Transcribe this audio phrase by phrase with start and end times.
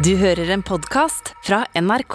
[0.00, 2.14] Du hører en podkast fra NRK.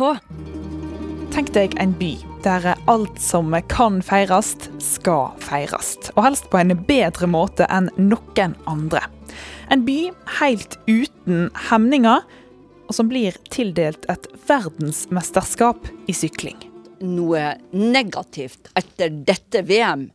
[1.35, 5.91] Tenk deg en by der alt som kan feires, skal feires.
[6.15, 9.03] Og helst på en bedre måte enn noen andre.
[9.69, 9.99] En by
[10.39, 12.25] helt uten hemninger,
[12.89, 16.57] og som blir tildelt et verdensmesterskap i sykling.
[17.05, 20.07] Noe negativt etter dette VM,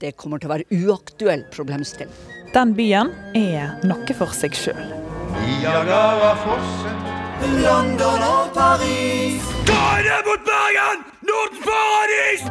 [0.00, 2.16] det kommer til å være uaktuell problemstilling.
[2.56, 5.05] Den byen er noe for seg sjøl.
[5.42, 6.96] Niagarafossen.
[7.66, 9.42] London og Paris.
[9.68, 10.98] Da er det mot Bergen!
[11.28, 12.42] Nordens paradis!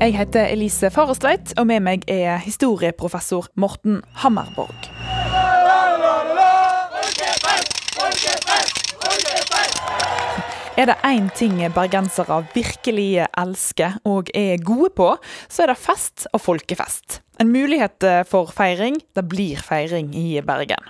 [0.00, 4.91] Jeg heter Elise Farestveit, og med meg er historieprofessor Morten Hammerborg.
[10.82, 15.12] Er det én ting bergensere virkelig elsker og er gode på,
[15.46, 17.20] så er det fest og folkefest.
[17.38, 18.96] En mulighet for feiring.
[19.14, 20.88] Det blir feiring i Bergen.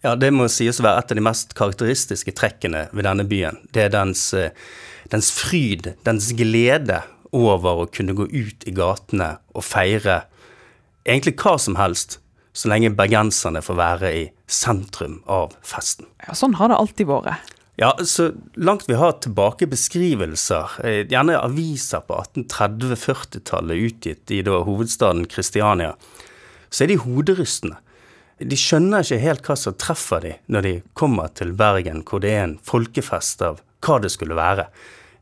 [0.00, 3.58] Ja, det må sies å være et av de mest karakteristiske trekkene ved denne byen.
[3.76, 4.56] Det er dens, eh,
[5.12, 10.22] dens fryd, dens glede over å kunne gå ut i gatene og feire
[11.04, 12.16] egentlig hva som helst,
[12.56, 16.08] så lenge bergenserne får være i sentrum av festen.
[16.24, 17.52] Ja, sånn har det alltid vært.
[17.76, 24.60] Ja, så langt vi har tilbake beskrivelser, eh, gjerne aviser på 1830-40-tallet utgitt i da
[24.62, 25.96] hovedstaden Kristiania,
[26.70, 27.80] så er de hoderystende.
[28.38, 32.30] De skjønner ikke helt hva som treffer de når de kommer til Bergen, hvor det
[32.30, 34.68] er en folkefest av hva det skulle være.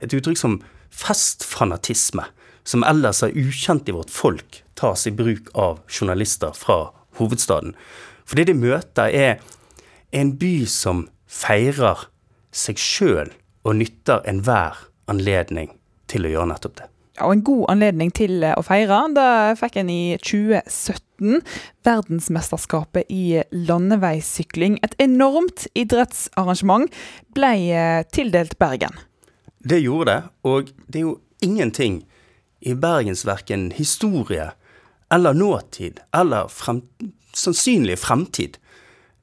[0.05, 0.61] Et uttrykk som
[0.93, 2.29] festfanatisme,
[2.69, 7.73] som ellers er ukjent i vårt folk, tas i bruk av journalister fra hovedstaden.
[8.29, 9.41] For det de møter, er
[10.13, 12.12] en by som feirer
[12.53, 13.33] seg sjøl
[13.67, 15.73] og nytter enhver anledning
[16.11, 16.89] til å gjøre nettopp det.
[17.19, 21.43] Ja, og en god anledning til å feire, Da fikk en i 2017.
[21.85, 24.79] Verdensmesterskapet i landeveissykling.
[24.83, 26.89] Et enormt idrettsarrangement
[27.37, 28.97] ble tildelt Bergen.
[29.63, 32.03] Det gjorde det, og det er jo ingenting
[32.61, 34.51] i Bergens verken historie
[35.13, 36.83] eller nåtid, eller frem,
[37.35, 38.57] sannsynlig fremtid,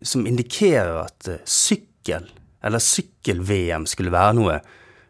[0.02, 2.30] som indikerer at sykkel
[2.64, 4.59] eller sykkel-VM skulle være noe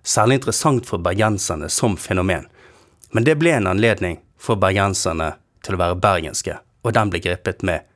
[0.04, 2.48] særlig interessant for bergenserne som fenomen.
[3.12, 5.34] Men det ble en anledning for bergenserne
[5.66, 7.90] til å være bergenske, og den ble grepet med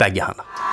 [0.00, 0.69] begge hender.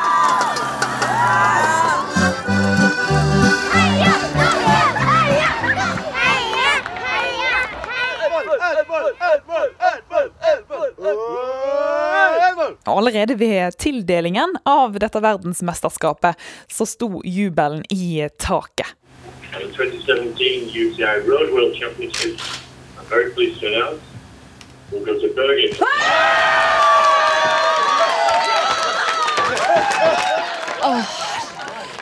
[12.88, 16.40] Allerede ved tildelingen av dette verdensmesterskapet
[16.72, 18.96] så sto jubelen i taket.
[19.54, 22.60] And the 2017 UCI Road World Championships,
[23.00, 24.02] I'm very pleased to announce,
[24.92, 25.74] will go to Bergen.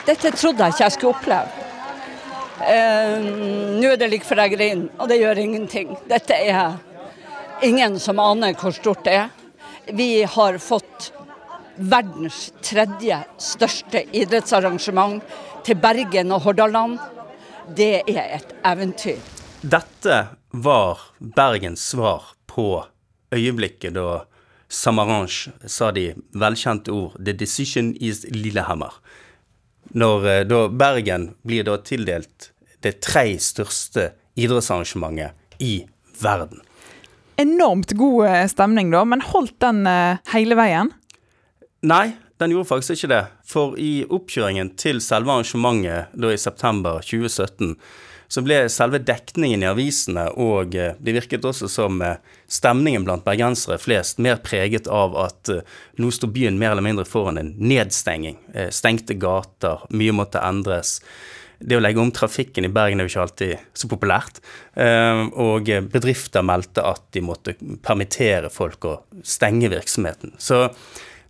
[0.06, 1.48] Dette trodde jeg ikke jeg skulle oppleve.
[2.56, 3.24] Uh,
[3.80, 5.96] Nå er det like før jeg griner, og det gjør ingenting.
[6.08, 6.76] Dette er
[7.66, 9.34] ingen som aner hvor stort det er.
[9.92, 11.12] Vi har fått
[11.76, 15.22] verdens tredje største idrettsarrangement
[15.66, 16.98] til Bergen og Hordaland.
[17.76, 19.20] Det er et eventyr.
[19.62, 20.18] Dette
[20.50, 22.82] var Bergens svar på
[23.34, 24.24] øyeblikket da
[24.68, 28.98] Samaranch sa de velkjente ord 'The decision is Lillehammer'.
[29.94, 32.50] Når eh, da Bergen blir da tildelt
[32.82, 35.86] det tre største idrettsarrangementet i
[36.20, 36.65] verden.
[37.36, 40.92] Enormt god eh, stemning, da, men holdt den eh, hele veien?
[41.84, 43.22] Nei, den gjorde faktisk ikke det.
[43.44, 47.76] For i oppkjøringen til selve arrangementet da i september 2017,
[48.26, 52.00] så ble selve dekningen i avisene og eh, det virket også som
[52.48, 55.52] stemningen blant bergensere flest mer preget av at
[56.00, 58.40] nå sto byen mer eller mindre foran en nedstenging.
[58.72, 61.02] Stengte gater, mye måtte endres.
[61.58, 64.40] Det å legge om trafikken i Bergen er jo ikke alltid så populært.
[64.76, 70.34] Eh, Og eh, bedrifter meldte at de måtte permittere folk og stenge virksomheten.
[70.38, 70.66] Så,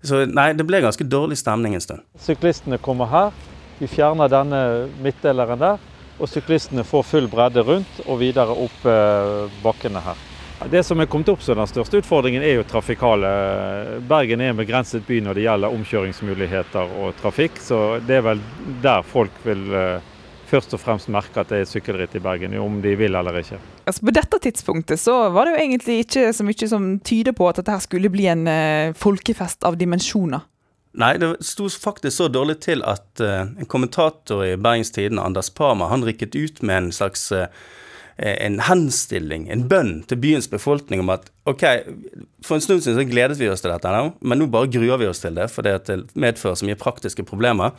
[0.02, 2.06] så nei, det ble ganske dårlig stemning en stund.
[2.18, 3.36] Syklistene kommer her,
[3.78, 4.62] vi fjerner denne
[5.04, 5.82] midtdeleren der,
[6.16, 10.24] og syklistene får full bredde rundt og videre opp eh, bakkene her.
[10.72, 13.28] Det som er kommet opp som den største utfordringen er jo trafikale.
[14.08, 18.40] Bergen er en begrenset by når det gjelder omkjøringsmuligheter og trafikk, så det er vel
[18.82, 20.14] der folk vil eh,
[20.46, 23.58] først og fremst merke at det er sykkelritt i Bergen, om de vil eller ikke.
[23.86, 27.48] Altså, på dette tidspunktet så var det jo egentlig ikke så mye som tyder på
[27.50, 30.46] at dette skulle bli en eh, folkefest av dimensjoner.
[30.96, 35.50] Nei, det sto faktisk så dårlig til at eh, en kommentator i Bergens Tidende, Anders
[35.52, 37.50] Parma, han rykket ut med en slags eh,
[38.16, 41.64] en henstilling, en bønn til byens befolkning om at ok,
[42.40, 43.92] for en stund siden så gledet vi oss til dette,
[44.24, 47.76] men nå bare gruer vi oss til det, for det medfører så mye praktiske problemer.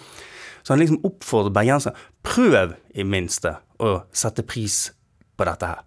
[0.68, 1.96] Så han liksom oppfordrer bergenserne
[2.28, 4.90] prøv i minste å sette pris
[5.40, 5.86] på dette her.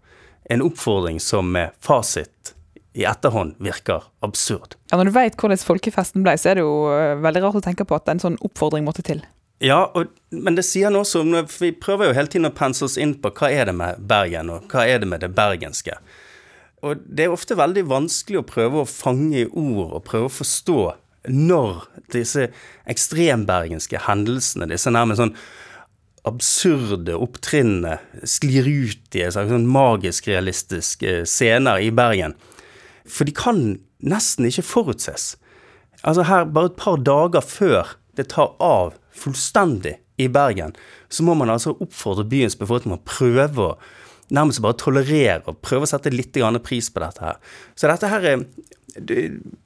[0.49, 2.55] En oppfordring som med fasit
[2.97, 4.79] i etterhånd virker absurd.
[4.89, 7.63] Ja, Når du veit hvordan folkefesten ble, så er det jo eh, veldig rart å
[7.67, 9.21] tenke på at en sånn oppfordring måtte til.
[9.61, 12.97] Ja, og, men det sier noe om Vi prøver jo hele tiden å pense oss
[12.97, 16.01] inn på hva er det med Bergen, og hva er det med det bergenske.
[16.81, 20.37] Og det er ofte veldig vanskelig å prøve å fange i ord og prøve å
[20.41, 20.81] forstå
[21.29, 21.85] når
[22.15, 22.49] disse
[22.91, 25.35] ekstrembergenske hendelsene, disse nærmest sånn
[26.29, 32.37] absurde opptrinnene, sklir ut i sånn magisk realistiske scener i Bergen.
[33.09, 33.63] For de kan
[34.01, 35.35] nesten ikke forutses.
[36.05, 40.75] Altså her, bare et par dager før det tar av fullstendig i Bergen,
[41.09, 43.77] så må man altså oppfordre byens befolkning å prøve å
[44.35, 47.41] nærmest bare tolerere og prøve å sette litt pris på dette her.
[47.75, 48.45] Så dette her er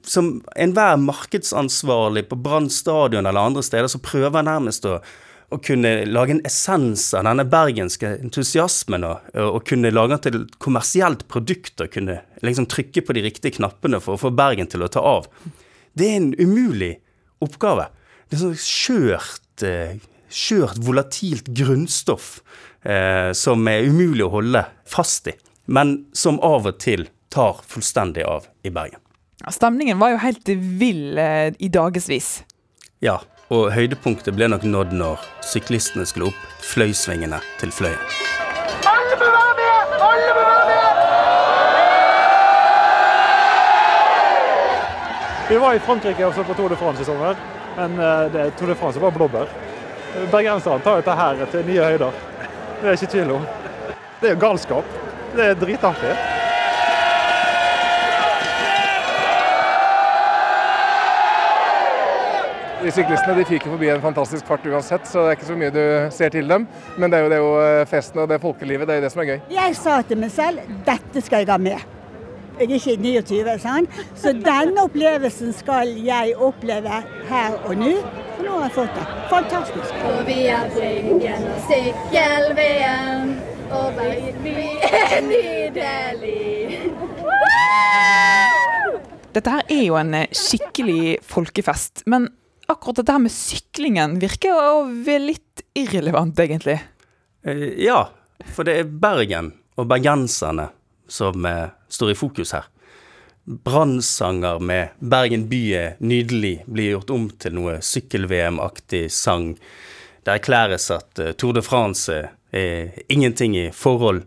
[0.05, 4.99] Som enhver markedsansvarlig på Brann stadion eller andre steder, så prøver nærmest å
[5.53, 10.39] å kunne lage en essens av denne bergenske entusiasmen og, og kunne lage den til
[10.39, 14.69] et kommersielt produkt og kunne liksom trykke på de riktige knappene for å få Bergen
[14.71, 15.29] til å ta av.
[15.95, 16.95] Det er en umulig
[17.45, 17.87] oppgave.
[18.27, 22.39] Det er sånn skjørt, eh, skjørt volatilt grunnstoff
[22.85, 25.35] eh, som er umulig å holde fast i,
[25.65, 28.99] men som av og til tar fullstendig av i Bergen.
[29.51, 30.49] Stemningen var jo helt
[30.79, 32.43] vill eh, i dagevis.
[33.03, 33.19] Ja,
[33.53, 37.99] og høydepunktet ble nok nådd når syklistene skulle opp fløysvingene til Fløyen.
[38.89, 39.99] Alle være med!
[40.07, 40.85] Alle være med!
[45.51, 47.37] Vi var i Frankrike og så på Tour de France i sommer,
[47.77, 49.47] men eh, det, Tour de France var blåbær.
[50.31, 52.23] Bergenserne tar dette her til nye høyder.
[52.79, 53.45] Det er ikke tvil om.
[54.21, 54.97] Det er jo galskap.
[55.35, 56.15] Det er dritartig.
[62.85, 65.73] De syklistene de fyker forbi en fantastisk fart uansett, så det er ikke så mye
[65.73, 65.81] du
[66.13, 66.67] ser til dem.
[67.01, 69.05] Men det er jo, det er jo eh, festen og det folkelivet, det er jo
[69.07, 69.39] det som er gøy.
[69.55, 71.81] Jeg sa til meg selv dette skal jeg ha med.
[72.59, 73.97] Jeg er ikke 29, sant?
[74.15, 77.01] så denne opplevelsen skal jeg oppleve
[77.31, 77.95] her og nå.
[78.35, 79.03] For nå har jeg fått det.
[79.31, 79.99] Fantastisk.
[80.09, 83.29] Og vi er Bryggen og sykkel-VM,
[83.75, 83.99] og
[84.43, 84.55] vi
[84.89, 86.79] er nydelig.
[89.35, 92.03] Dette her er jo en eh, skikkelig folkefest.
[92.11, 92.27] Men
[92.71, 96.77] akkurat dette her med syklingen virker jo være litt irrelevant, egentlig.
[97.47, 98.01] Eh, ja,
[98.51, 100.69] for det er Bergen og bergenserne
[101.07, 102.67] som eh, står i fokus her.
[103.45, 109.51] Brannsanger med 'Bergen by er nydelig' blir gjort om til noe sykkel-VM-aktig sang.
[110.25, 112.15] Det erklæres at eh, Tour de France
[112.49, 114.23] er ingenting i forhold.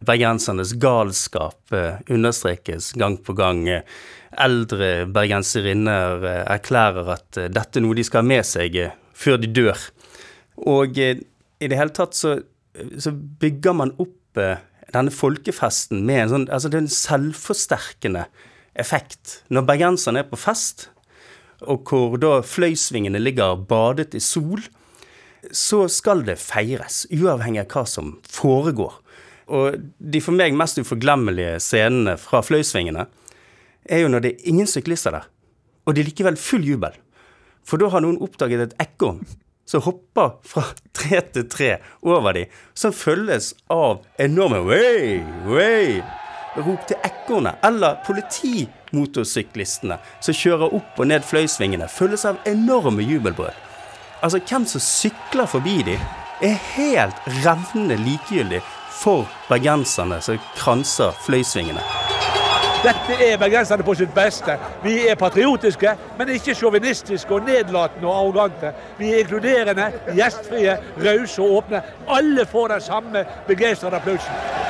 [0.00, 3.66] Bergensernes galskap eh, understrekes gang på gang.
[4.40, 8.78] Eldre bergenserinner eh, erklærer at dette er noe de skal ha med seg
[9.12, 9.82] før de dør.
[10.64, 11.20] Og i
[11.68, 12.38] det hele tatt så,
[12.96, 14.40] så bygger man opp
[14.92, 18.24] denne folkefesten med en sånn Altså det er en selvforsterkende
[18.78, 19.42] effekt.
[19.52, 20.88] Når bergenserne er på fest,
[21.62, 24.62] og hvor da fløysvingene ligger badet i sol,
[25.50, 28.94] så skal det feires, uavhengig av hva som foregår.
[29.52, 33.06] Og de for meg mest uforglemmelige scenene fra fløysvingene
[33.90, 35.26] er jo når det er ingen syklister der,
[35.84, 36.94] og det er likevel full jubel.
[37.66, 39.22] For da har noen oppdaget et ekorn
[39.68, 40.64] som hopper fra
[40.96, 41.70] tre til tre
[42.02, 46.00] over dem, som følges av enorme way, way,
[46.56, 53.54] rop til ekornet, eller politimotorsyklistene som kjører opp og ned fløysvingene, følges av enorme jubelbrød.
[54.22, 55.98] Altså, hvem som sykler forbi de,
[56.42, 58.62] er helt revnende likegyldig
[59.02, 61.82] for bergenserne som kranser fløysvingene.
[62.82, 64.56] Dette er bergenserne på sitt beste.
[64.82, 68.72] Vi er patriotiske, men ikke sjåvinistiske og nedlatende og arrogante.
[68.98, 69.86] Vi er inkluderende,
[70.18, 71.82] gjestfrie, rause og åpne.
[72.10, 74.61] Alle får den samme begeistrede applausen.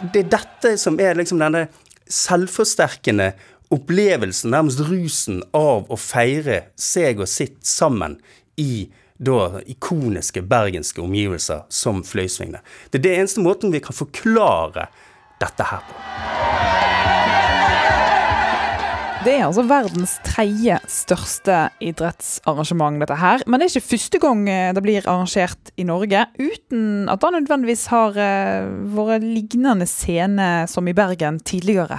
[0.00, 1.66] Det er dette som er liksom denne
[2.12, 3.32] selvforsterkende
[3.72, 8.18] opplevelsen, nærmest rusen, av å feire seg og sitt sammen
[8.60, 8.86] i
[9.16, 12.60] da ikoniske bergenske omgivelser som Fløysvingene.
[12.90, 14.90] Det er det eneste måten vi kan forklare
[15.40, 17.25] dette her på.
[19.26, 23.42] Det er altså verdens tredje største idrettsarrangement, dette her.
[23.50, 27.32] Men det er ikke første gang eh, det blir arrangert i Norge, uten at det
[27.34, 31.98] nødvendigvis har eh, vært lignende scene som i Bergen tidligere.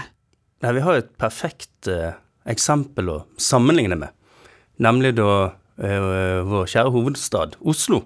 [0.64, 2.16] Nei, vi har et perfekt eh,
[2.48, 4.16] eksempel å sammenligne med.
[4.88, 5.34] Nemlig da
[5.84, 8.06] eh, vår kjære hovedstad, Oslo,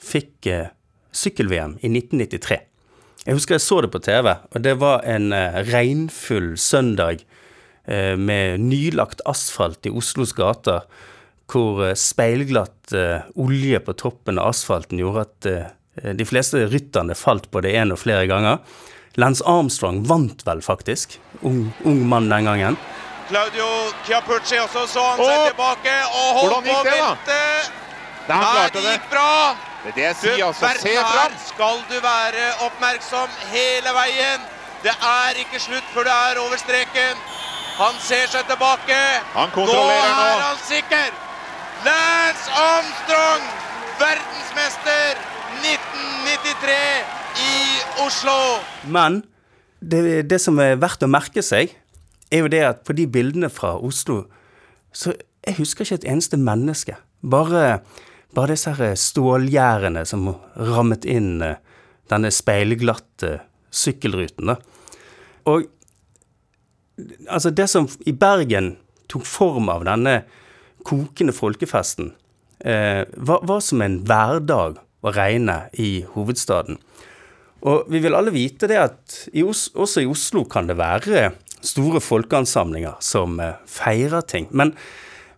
[0.00, 0.72] fikk eh,
[1.12, 2.62] sykkel-VM i 1993.
[3.28, 7.26] Jeg husker jeg så det på TV, og det var en eh, regnfull søndag
[7.84, 10.84] med nylagt asfalt i Oslos gater,
[11.52, 17.16] hvor eh, speilglatt eh, olje på toppen av asfalten gjorde at eh, de fleste rytterne
[17.18, 18.62] falt på det én og flere ganger.
[19.20, 21.18] Lance Armstrong vant vel, faktisk.
[21.44, 22.78] Ung, ung mann den gangen.
[23.28, 23.66] Claudio
[24.06, 27.36] Chiapucci også så han seg tilbake og holdt på å velte.
[28.28, 29.28] Nei, det gikk bra.
[29.82, 30.72] Det er det jeg Du sier, altså.
[30.80, 31.36] Se her fram!
[31.44, 34.48] skal du være oppmerksom hele veien.
[34.82, 37.20] Det er ikke slutt før du er over streken.
[37.78, 39.00] Han ser seg tilbake.
[39.34, 40.22] Han kontrollerer nå.
[40.22, 40.30] nå.
[40.30, 41.12] er han sikker.
[41.86, 43.46] Lance Armstrong,
[44.00, 45.22] verdensmester
[45.62, 46.76] 1993
[47.42, 47.56] i
[48.04, 48.36] Oslo.
[48.84, 49.22] Men
[49.80, 51.72] det, det som er verdt å merke seg,
[52.32, 54.24] er jo det at på de bildene fra Oslo,
[54.92, 56.96] så jeg husker ikke et eneste menneske.
[57.22, 57.80] Bare,
[58.34, 61.58] bare disse her stålgjerdene som rammet inn eh,
[62.12, 63.40] denne speilglatte
[63.72, 64.52] sykkelruten.
[64.52, 64.58] Da.
[65.50, 65.66] Og
[67.28, 68.76] altså det som i Bergen
[69.12, 70.22] tok form av denne
[70.86, 72.12] kokende folkefesten,
[72.64, 76.78] eh, var, var som en hverdag å regne i hovedstaden.
[77.62, 81.30] Og vi vil alle vite det at i Os også i Oslo kan det være
[81.62, 84.48] store folkeansamlinger som eh, feirer ting.
[84.50, 84.74] Men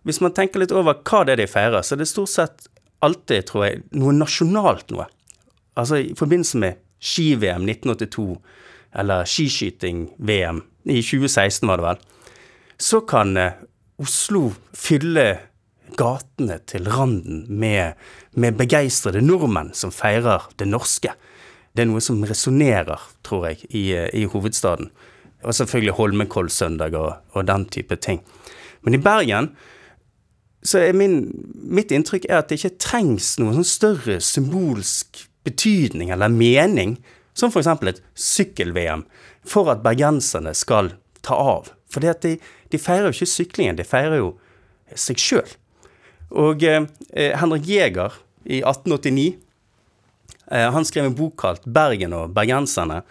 [0.05, 2.67] hvis man tenker litt over hva det er de feirer, så er det stort sett
[3.05, 5.07] alltid, tror jeg, noe nasjonalt noe.
[5.77, 8.27] Altså i forbindelse med ski-VM 1982,
[8.95, 12.01] eller skiskyting-VM i 2016 var det vel,
[12.77, 13.59] så kan eh,
[14.01, 15.27] Oslo fylle
[15.95, 17.95] gatene til randen med,
[18.35, 21.13] med begeistrede nordmenn som feirer det norske.
[21.75, 24.91] Det er noe som resonnerer, tror jeg, i, eh, i hovedstaden.
[25.45, 28.21] Og selvfølgelig Holmenkollsøndag og, og den type ting.
[28.83, 29.53] Men i Bergen
[30.65, 36.09] så er min, mitt inntrykk er at det ikke trengs noen sånn større symbolsk betydning
[36.13, 36.97] eller mening,
[37.35, 37.67] som f.eks.
[37.91, 39.05] et sykkel-VM,
[39.45, 40.93] for at bergenserne skal
[41.25, 41.71] ta av.
[41.91, 42.35] For de,
[42.71, 44.33] de feirer jo ikke syklingen, de feirer jo
[44.97, 45.55] seg sjøl.
[46.35, 46.87] Og eh,
[47.37, 49.27] Henrik Jæger i 1889
[50.51, 53.03] eh, han skrev en bok kalt 'Bergen og bergenserne'.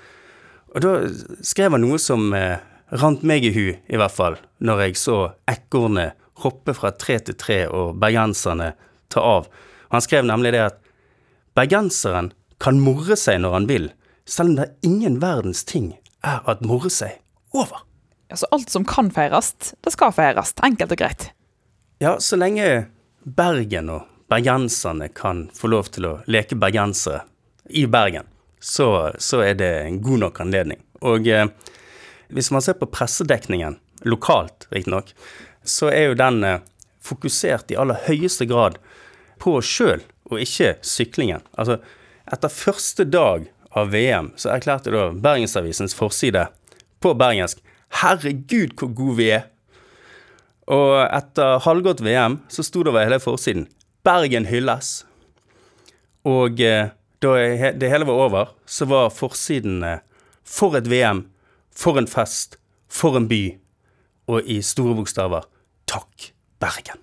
[0.75, 0.95] Og da
[1.47, 2.59] skrev han noe som eh,
[2.95, 5.19] rant meg i hu, i hvert fall, når jeg så
[5.51, 8.73] ekornet hoppe fra tre til tre og bergenserne
[9.09, 9.47] ta av.
[9.95, 10.81] Han skrev nemlig det at
[11.55, 13.93] bergenseren kan morre seg når han vil,
[14.29, 15.93] selv om det er ingen verdens ting
[16.25, 17.21] er at morre seg
[17.55, 17.85] over.
[18.33, 19.53] Altså alt som kan feires,
[19.85, 20.55] det skal feires.
[20.65, 21.29] Enkelt og greit.
[22.03, 22.89] Ja, så lenge
[23.25, 27.23] Bergen og bergenserne kan få lov til å leke bergensere
[27.73, 28.27] i Bergen,
[28.61, 30.81] så, så er det en god nok anledning.
[31.05, 31.47] Og eh,
[32.33, 35.13] hvis man ser på pressedekningen, lokalt riktignok,
[35.65, 36.63] så er jo den eh,
[37.05, 38.81] fokusert i aller høyeste grad
[39.41, 41.45] på sjøl, og ikke syklingen.
[41.57, 41.79] Altså,
[42.33, 46.47] etter første dag av VM så erklærte da Bergensavisens forside
[47.03, 47.61] på bergensk
[47.95, 49.49] 'Herregud, hvor gode vi er'.
[50.67, 53.67] Og etter halvgått VM så sto det over hele forsiden
[54.05, 55.05] 'Bergen hylles'.
[56.25, 56.89] Og eh,
[57.23, 57.35] da
[57.73, 59.99] det hele var over, så var forsiden eh,
[60.45, 61.27] 'For et VM',
[61.71, 62.57] 'For en fest',
[62.89, 63.59] 'For en by',
[64.29, 65.45] og i store bokstaver
[65.87, 67.03] 'Takk, Bergen'.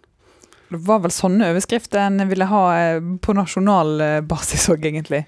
[0.72, 5.26] Det var vel sånne overskrifter en ville ha eh, på nasjonal basis òg, egentlig.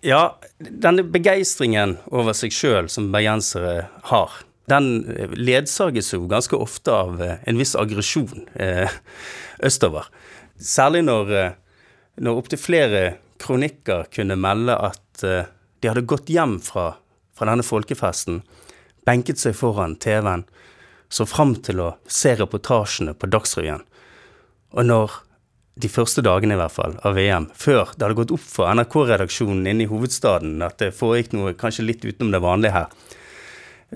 [0.00, 4.36] Ja, denne begeistringen over seg sjøl som bergensere har,
[4.70, 8.90] den eh, ledsages jo ganske ofte av eh, en viss aggresjon eh,
[9.64, 10.06] østover.
[10.58, 11.32] Særlig når,
[12.22, 13.02] når opptil flere
[13.42, 16.88] kronikker kunne melde at de hadde gått hjem fra,
[17.38, 18.40] fra denne folkefesten,
[19.06, 20.42] benket seg foran TV-en,
[21.08, 23.86] så fram til å se reportasjene på Dagsrevyen.
[24.74, 25.14] Og når
[25.78, 29.66] de første dagene i hvert fall av VM, før det hadde gått opp for NRK-redaksjonen
[29.70, 32.88] inne i hovedstaden at det foregikk noe kanskje litt utenom det vanlige her,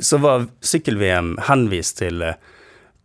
[0.00, 2.38] så var sykkel-VM henvist til eh,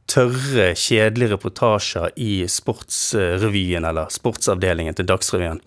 [0.07, 5.59] tørre, kjedelige reportasjer i Sportsrevyen eller Sportsavdelingen til Dagsrevyen,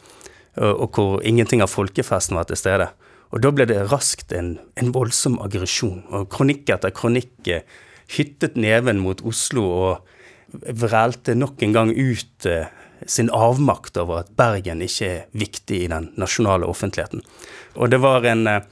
[0.61, 2.89] og hvor ingenting av folkefesten var til stede.
[3.31, 7.67] Og da ble det raskt en, en voldsom aggresjon, og kronikk etter kronikk eh,
[8.17, 10.09] hyttet neven mot Oslo og
[10.51, 12.71] vrælte nok en gang ut eh,
[13.07, 17.23] sin avmakt over at Bergen ikke er viktig i den nasjonale offentligheten.
[17.77, 18.63] Og det var en eh,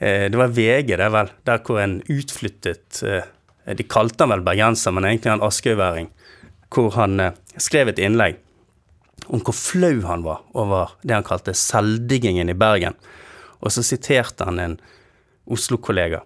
[0.00, 3.26] Det var VG, det vel, der hvor en utflyttet eh,
[3.76, 6.08] De kalte han vel bergenser, men egentlig en askøyværing.
[6.72, 8.38] Hvor han eh, skrev et innlegg
[9.30, 12.96] om hvor flau han var over det han kalte selvdiggingen i Bergen.
[13.60, 14.78] Og så siterte han en
[15.50, 16.22] Oslo-kollega,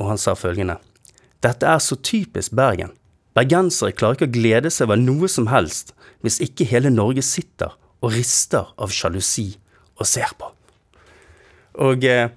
[0.00, 0.78] og han sa følgende
[1.42, 2.92] Dette er så typisk Bergen.
[3.36, 7.72] Bergensere klarer ikke å glede seg over noe som helst hvis ikke hele Norge sitter
[8.02, 9.52] og rister av sjalusi
[9.98, 10.50] og ser på.
[11.82, 12.28] Og eh,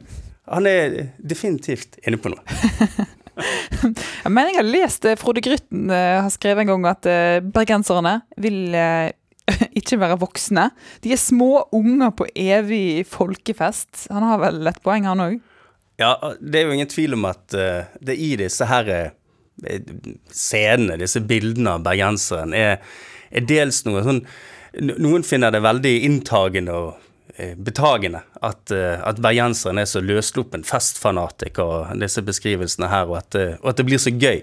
[0.47, 2.41] han er definitivt inne på noe.
[3.35, 7.41] Jeg mener jeg har lest eh, Frode Grytten eh, har skrevet en gang at eh,
[7.43, 9.11] bergenserne vil eh,
[9.79, 10.69] ikke være voksne.
[11.03, 14.07] De er små unger på evig folkefest.
[14.15, 15.35] Han har vel et poeng, han òg?
[15.99, 18.89] Ja, det er jo ingen tvil om at det i disse her
[20.31, 22.77] scenene, disse bildene av bergenseren, er,
[23.31, 24.25] er dels noe sånn
[24.75, 30.65] Noen finner det veldig inntagende og eh, betagende at, eh, at bergenseren er så løssluppen
[30.67, 34.41] festfanatiker, og disse beskrivelsene her, og at, eh, og at det blir så gøy.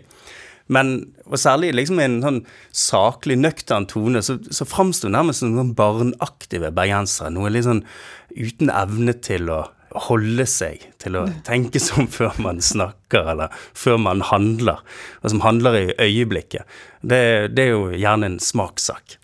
[0.73, 0.95] Men
[1.26, 2.40] og særlig liksom i en sånn
[2.73, 7.28] saklig, nøktern tone, så, så framstår nærmest som noen barnaktive bergensere.
[7.33, 7.85] Noe litt sånn
[8.33, 9.62] uten evne til å
[10.09, 14.83] holde seg, til å tenke som før man snakker, eller før man handler,
[15.23, 16.69] og som handler i øyeblikket.
[17.03, 17.23] Det,
[17.57, 19.19] det er jo gjerne en smakssak.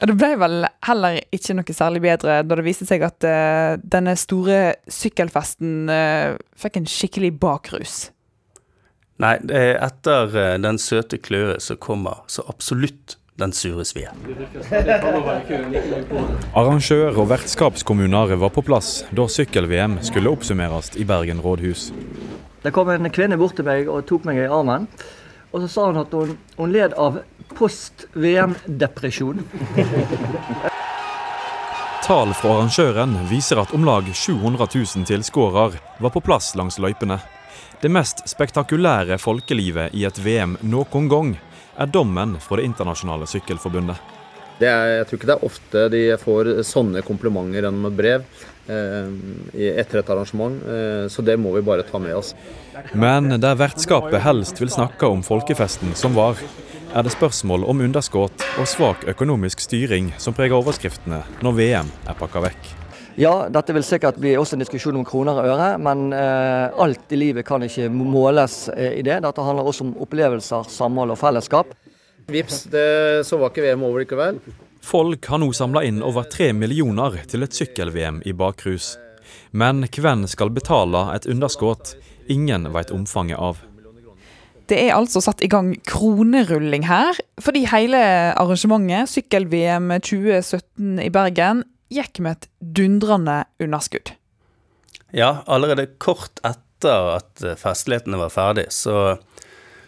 [0.00, 3.78] Ja, Det ble vel heller ikke noe særlig bedre da det viste seg at uh,
[3.78, 7.96] denne store sykkelfesten uh, fikk en skikkelig bakrus.
[9.22, 14.10] Nei, er etter uh, den søte kløe så kommer så absolutt den sure svie.
[16.52, 21.90] Arrangør og vertskapskommuner var på plass da sykkel-VM skulle oppsummeres i Bergen rådhus.
[22.62, 24.86] Det kom en kvinne bort til meg og tok meg i armen.
[25.52, 27.18] Og så sa hun at hun, hun led av
[27.58, 29.42] post-VM-depresjon.
[32.02, 37.20] Tall fra arrangøren viser at om lag 700 000 tilskårer var på plass langs løypene.
[37.82, 41.34] Det mest spektakulære folkelivet i et VM noen gang
[41.76, 43.96] er dommen fra Det internasjonale sykkelforbundet.
[44.60, 48.26] Det er, jeg tror ikke det er ofte de får sånne komplimenter gjennom et brev
[48.70, 52.34] eh, etter et arrangement, eh, så det må vi bare ta med oss.
[52.92, 56.38] Men der vertskapet helst vil snakke om folkefesten som var,
[56.92, 62.20] er det spørsmål om underskudd og svak økonomisk styring som preger overskriftene når VM er
[62.20, 62.81] pakka vekk.
[63.20, 67.12] Ja, dette vil sikkert bli også en diskusjon om kroner og øre, men eh, alt
[67.12, 69.18] i livet kan ikke måles eh, i det.
[69.24, 71.74] Dette handler også om opplevelser, samhold og fellesskap.
[72.32, 72.86] Vips, det,
[73.28, 74.38] så var ikke VM over likevel.
[74.82, 78.94] Folk har nå samla inn over tre millioner til et sykkel-VM i bakrus.
[79.52, 81.92] Men hvem skal betale et underskudd
[82.32, 83.60] ingen vet omfanget av?
[84.70, 88.00] Det er altså satt i gang kronerulling her, fordi hele
[88.40, 92.48] arrangementet, sykkel-VM 2017 i Bergen, gikk med et
[92.80, 94.14] dundrende underskudd.
[95.12, 99.18] Ja, allerede kort etter at festlighetene var ferdig, så,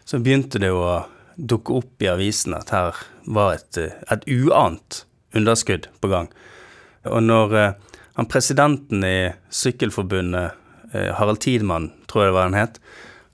[0.04, 3.78] så begynte det å dukke opp i avisen at her var et,
[4.12, 5.00] et uant
[5.34, 6.28] underskudd på gang.
[7.10, 7.72] Og når eh,
[8.18, 10.54] han presidenten i Sykkelforbundet,
[10.92, 12.78] eh, Harald Tidemann, tror jeg det var han het,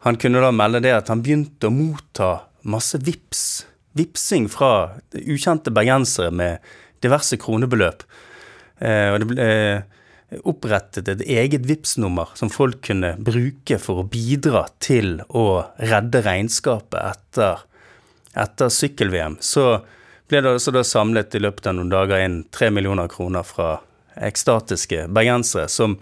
[0.07, 2.31] han kunne da melde det at han begynte å motta
[2.65, 3.67] masse vips,
[3.99, 6.65] vipsing fra ukjente bergensere med
[7.05, 8.07] diverse kronebeløp.
[8.81, 9.49] Eh, og det ble
[10.47, 17.01] opprettet et eget Vipps-nummer som folk kunne bruke for å bidra til å redde regnskapet
[17.03, 17.65] etter,
[18.39, 19.41] etter sykkel-VM.
[19.43, 19.83] Så
[20.31, 23.81] ble det altså da samlet i løpet av noen dager inn tre millioner kroner fra
[24.21, 25.99] ekstatiske bergensere som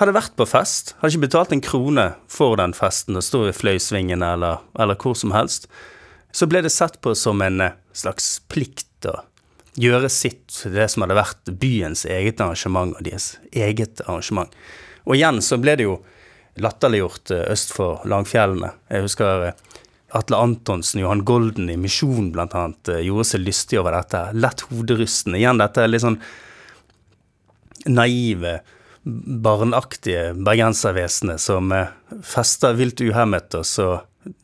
[0.00, 3.54] hadde vært på fest, hadde ikke betalt en krone for den festen og stå i
[3.56, 5.68] Fløysvingen eller, eller hvor som helst.
[6.34, 9.20] Så ble det sett på som en slags plikt å
[9.80, 14.52] gjøre sitt til det som hadde vært byens eget arrangement og deres eget arrangement.
[15.04, 15.98] Og igjen så ble det jo
[16.62, 18.70] latterliggjort øst for Langfjellene.
[18.92, 19.50] Jeg husker
[20.14, 24.22] Atle Antonsen, Johan Golden i Misjon blant annet, gjorde seg lystig over dette.
[24.38, 25.40] Lett hoderystende.
[25.40, 26.20] Igjen dette litt sånn
[27.90, 28.60] naive,
[29.04, 31.74] barnaktige bergenservesenet som
[32.24, 33.90] fester vilt uhemmet, og så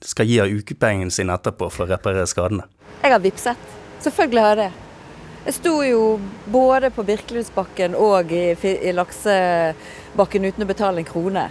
[0.04, 2.66] skal gi av ukepengene sine etterpå for å reparere skadene.
[3.00, 3.74] Jeg har vippset.
[4.04, 4.89] Selvfølgelig har jeg det.
[5.40, 6.00] Jeg sto jo
[6.52, 11.46] både på Birkelundsbakken og i, i laksebakken uten å betale en krone.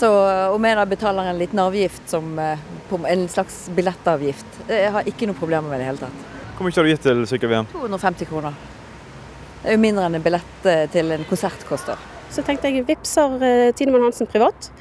[0.00, 0.08] Så
[0.50, 5.38] om jeg da betaler en liten avgift som en slags billettavgift, jeg har ikke noe
[5.38, 6.24] problemer med det i hele tatt.
[6.56, 7.70] Hvor mye har du gitt til sykkel-VM?
[7.70, 8.56] 250 kroner.
[9.60, 12.02] Det er jo mindre enn en billett til en konsert koster.
[12.34, 13.38] Så tenkte jeg vipser
[13.78, 14.72] Tinemann Hansen privat.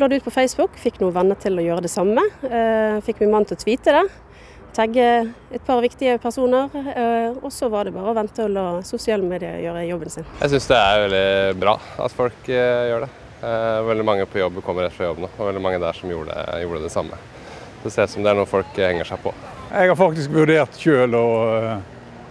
[0.00, 2.26] La det ut på Facebook, fikk noen venner til å gjøre det samme.
[3.06, 4.06] Fikk min mann til å tweete det
[4.74, 5.06] tagge
[5.54, 6.72] et par viktige personer.
[7.40, 10.26] Og så var det bare å vente og la sosiale medier gjøre jobben sin.
[10.40, 13.10] Jeg syns det er veldig bra at folk gjør det.
[13.88, 16.36] Veldig mange på jobb kommer rett fra jobb nå, og veldig mange der som gjorde,
[16.62, 17.18] gjorde det samme.
[17.82, 19.34] Det ser ut som det er noe folk henger seg på.
[19.68, 21.26] Jeg har faktisk vurdert sjøl å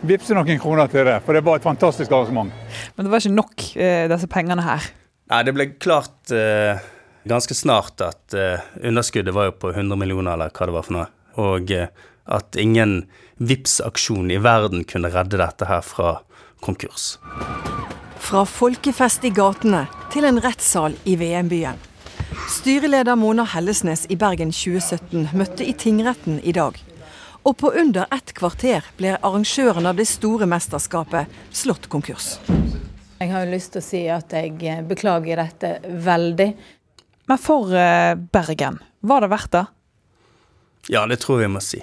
[0.03, 2.51] vippse noen kroner til det, for det var et fantastisk arrangement.
[2.95, 3.65] Men det var ikke nok,
[4.12, 4.89] disse pengene her?
[5.32, 6.82] Nei, det ble klart eh,
[7.29, 10.97] ganske snart at eh, underskuddet var jo på 100 millioner, eller hva det var for
[10.97, 11.06] noe.
[11.41, 11.88] Og eh,
[12.26, 13.04] at ingen
[13.38, 16.20] vips aksjon i verden kunne redde dette her fra
[16.64, 17.18] konkurs.
[18.24, 21.80] Fra folkefest i gatene til en rettssal i VM-byen.
[22.50, 26.78] Styreleder Mona Hellesnes i Bergen 2017 møtte i tingretten i dag.
[27.44, 32.38] Og på under ett kvarter ble arrangøren av det store mesterskapet slått konkurs.
[33.20, 36.50] Jeg har jo lyst til å si at jeg beklager dette veldig.
[37.32, 39.66] Men for eh, Bergen, var det verdt det?
[40.92, 41.80] Ja, det tror jeg må si.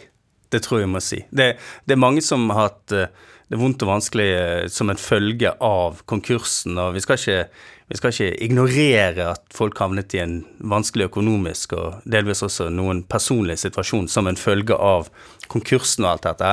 [0.50, 1.20] Det tror jeg må si.
[1.30, 1.52] Det,
[1.86, 3.12] det er mange som har hatt eh,
[3.50, 7.98] det vondt og vanskelig eh, som en følge av konkursen, og vi skal, ikke, vi
[7.98, 10.36] skal ikke ignorere at folk havnet i en
[10.70, 15.10] vanskelig økonomisk og delvis også noen personlig situasjon som en følge av
[15.50, 16.52] konkursen og alt dette.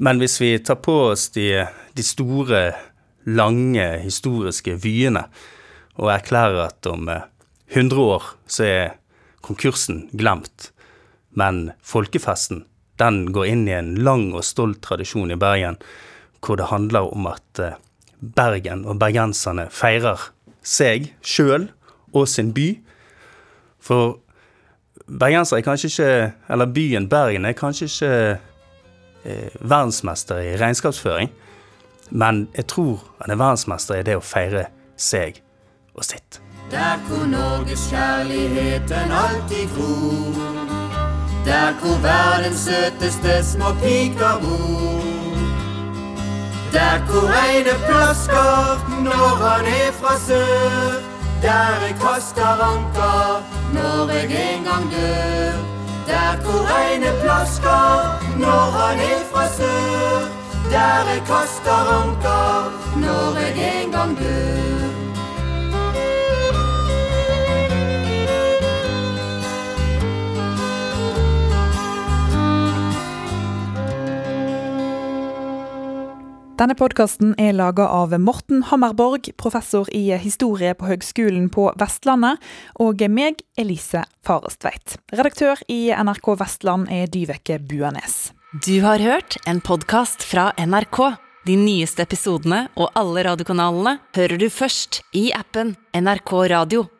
[0.00, 2.70] Men hvis vi tar på oss de, de store,
[3.28, 5.26] lange historiske vyene
[6.00, 8.94] og erklærer at om 100 år så er
[9.44, 10.70] konkursen glemt,
[11.36, 12.64] men folkefesten
[13.00, 15.78] den går inn i en lang og stolt tradisjon i Bergen,
[16.44, 17.78] hvor det handler om at eh,
[18.20, 20.28] Bergen og bergenserne feirer
[20.60, 21.70] seg sjøl
[22.12, 22.74] og sin by.
[23.80, 24.18] For
[25.08, 28.12] bergensere er kanskje ikke Eller byen Bergen er kanskje ikke
[29.24, 31.32] eh, verdensmester i regnskapsføring,
[32.10, 34.68] men jeg tror han er verdensmester i det å feire
[35.00, 35.40] seg
[35.94, 36.42] og sitt.
[36.70, 40.49] Der hvor Norges kjærligheten alltid gror.
[41.44, 45.00] Der hvor verdens søteste små piker bor.
[46.72, 48.52] Der hvor ene plasker
[49.06, 50.92] når han er fra sør.
[51.42, 53.42] Der jeg kaster anker
[53.74, 55.52] når jeg en gang dør.
[56.06, 57.84] Der hvor ene plasker
[58.38, 60.20] når han er fra sør.
[60.70, 64.69] Der jeg kaster anker når jeg en gang dør.
[76.60, 82.36] Denne podkasten er laga av Morten Hammerborg, professor i historie på Høgskolen på Vestlandet,
[82.76, 84.98] og meg, Elise Farestveit.
[85.08, 88.34] Redaktør i NRK Vestland er Dyveke Buanes.
[88.52, 91.00] Du har hørt en podkast fra NRK.
[91.48, 96.90] De nyeste episodene og alle radiokanalene hører du først i appen NRK Radio.